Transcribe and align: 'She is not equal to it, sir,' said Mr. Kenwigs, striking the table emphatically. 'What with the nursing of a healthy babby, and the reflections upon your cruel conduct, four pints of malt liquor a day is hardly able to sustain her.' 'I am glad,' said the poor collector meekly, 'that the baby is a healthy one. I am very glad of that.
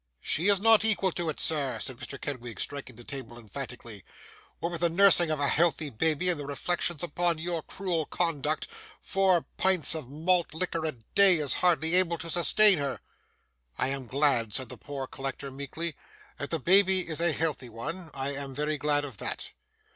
'She 0.19 0.47
is 0.47 0.59
not 0.59 0.83
equal 0.83 1.11
to 1.11 1.29
it, 1.29 1.39
sir,' 1.39 1.77
said 1.79 1.95
Mr. 1.97 2.19
Kenwigs, 2.19 2.63
striking 2.63 2.95
the 2.95 3.03
table 3.03 3.37
emphatically. 3.37 4.03
'What 4.57 4.71
with 4.71 4.81
the 4.81 4.89
nursing 4.89 5.29
of 5.29 5.39
a 5.39 5.47
healthy 5.47 5.91
babby, 5.91 6.29
and 6.29 6.39
the 6.39 6.47
reflections 6.47 7.03
upon 7.03 7.37
your 7.37 7.61
cruel 7.61 8.07
conduct, 8.07 8.67
four 8.99 9.45
pints 9.57 9.93
of 9.93 10.09
malt 10.09 10.55
liquor 10.55 10.83
a 10.85 10.93
day 11.13 11.37
is 11.37 11.53
hardly 11.53 11.93
able 11.93 12.17
to 12.17 12.31
sustain 12.31 12.79
her.' 12.79 12.99
'I 13.77 13.87
am 13.89 14.07
glad,' 14.07 14.55
said 14.55 14.69
the 14.69 14.75
poor 14.77 15.05
collector 15.05 15.51
meekly, 15.51 15.95
'that 16.39 16.49
the 16.49 16.57
baby 16.59 17.07
is 17.07 17.21
a 17.21 17.31
healthy 17.31 17.69
one. 17.69 18.09
I 18.15 18.33
am 18.33 18.55
very 18.55 18.79
glad 18.79 19.05
of 19.05 19.19
that. 19.19 19.51